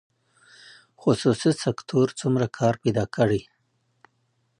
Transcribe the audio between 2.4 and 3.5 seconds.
کار پیدا کړی؟